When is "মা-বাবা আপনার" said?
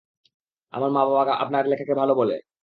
0.91-1.63